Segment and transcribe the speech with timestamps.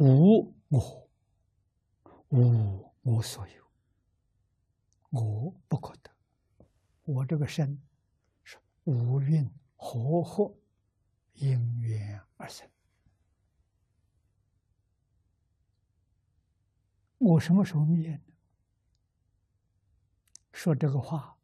[0.00, 1.10] 无我，
[2.30, 3.70] 无我所有，
[5.10, 6.10] 我不可得。
[7.04, 7.78] 我这个身
[8.42, 9.46] 是无运
[9.76, 10.56] 和合
[11.34, 12.66] 因缘而生。
[17.18, 18.22] 我什么时候灭呢？
[20.54, 21.36] 说这个话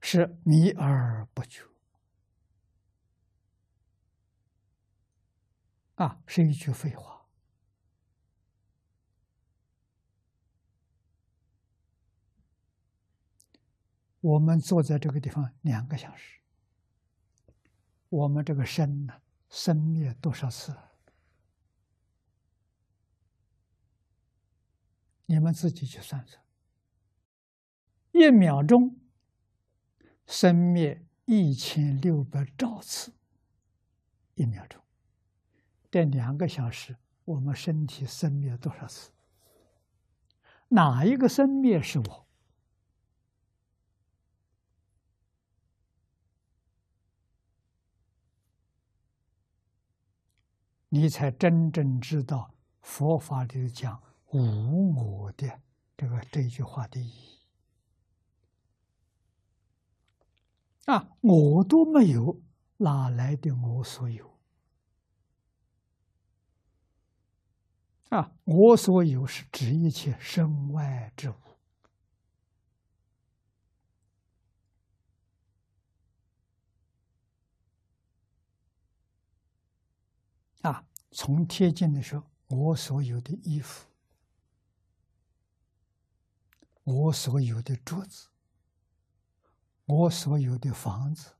[0.00, 1.64] 是迷而不觉
[6.00, 7.26] 啊，是一句废话。
[14.20, 16.40] 我们坐在这个地方两个小时，
[18.08, 19.20] 我们这个身呢？
[19.50, 20.74] 生灭多少次？
[25.26, 26.42] 你们自己去算算。
[28.12, 28.98] 一秒钟
[30.26, 33.12] 生灭一千六百兆次，
[34.34, 34.82] 一秒钟。
[35.90, 39.10] 这两个小时，我们身体生灭多少次？
[40.68, 42.26] 哪一个生灭是我？
[50.92, 54.02] 你才真正知道佛法里讲
[54.32, 55.60] 无我的
[55.96, 57.38] 这个这句话的意义
[60.86, 61.16] 啊！
[61.20, 62.40] 我都没有，
[62.78, 64.39] 哪来的我所有？
[68.10, 71.34] 啊，我所有是指一切身外之物
[80.62, 80.84] 啊。
[81.12, 83.86] 从贴近的时候，我所有的衣服，
[86.82, 88.28] 我所有的桌子，
[89.84, 91.30] 我所有的房子，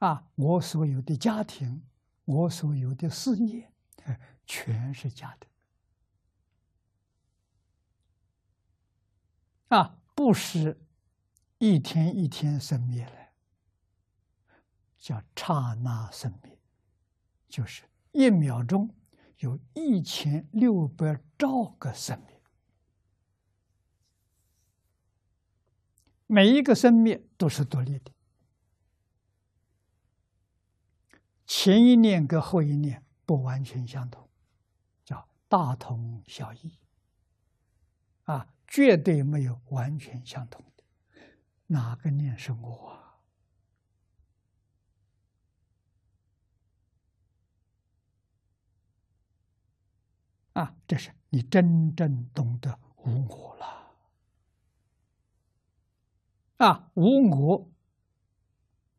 [0.00, 1.82] 啊，我所有的家庭，
[2.26, 3.72] 我所有的事业，
[4.46, 5.46] 全是假的，
[9.76, 10.80] 啊，不是
[11.58, 13.28] 一天一天生灭了，
[14.98, 16.58] 叫刹那生灭。
[17.48, 18.94] 就是一秒钟
[19.38, 22.40] 有一千六百兆个生命，
[26.26, 28.12] 每一个生命都是独立的，
[31.46, 34.26] 前一念跟后一念不完全相同，
[35.04, 36.78] 叫大同小异，
[38.22, 40.84] 啊，绝对没有完全相同的，
[41.66, 42.88] 哪个念是我？
[42.88, 43.18] 啊？
[50.62, 53.66] 啊，这是你真正懂得无我了。
[56.58, 57.70] 啊，无我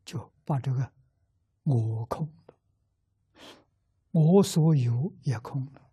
[0.04, 0.92] 就把这个
[1.64, 2.32] 我空，
[4.18, 5.90] 我所有也空了，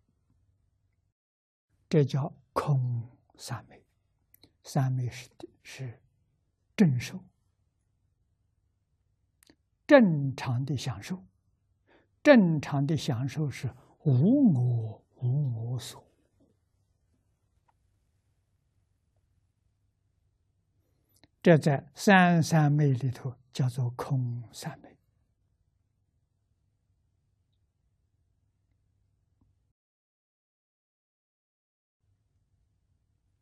[1.88, 3.84] 这叫空三昧。
[4.64, 6.02] 三昧是的是
[6.76, 7.20] 正受，
[9.86, 11.24] 正常的享受，
[12.24, 15.02] 正常的享受是无我。
[15.22, 16.06] 无我所，
[21.42, 24.95] 这在三三昧里头叫做空三昧。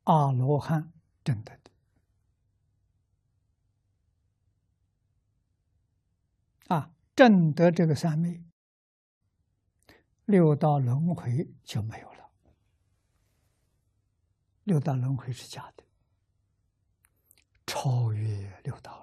[0.03, 0.91] 阿罗汉
[1.23, 1.71] 证得的
[6.75, 8.43] 啊，证得这个三昧。
[10.25, 12.31] 六道轮回就没有了。
[14.63, 15.83] 六道轮回是假的，
[17.67, 19.02] 超越六道。